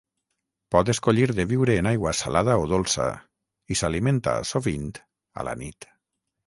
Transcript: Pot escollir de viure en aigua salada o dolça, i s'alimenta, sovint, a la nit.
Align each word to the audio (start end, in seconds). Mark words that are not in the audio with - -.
Pot 0.75 0.87
escollir 0.93 1.27
de 1.39 1.45
viure 1.51 1.75
en 1.81 1.89
aigua 1.91 2.13
salada 2.21 2.57
o 2.63 2.65
dolça, 2.73 3.07
i 3.75 3.81
s'alimenta, 3.83 4.37
sovint, 4.55 4.93
a 5.43 5.49
la 5.53 5.57
nit. 5.63 5.93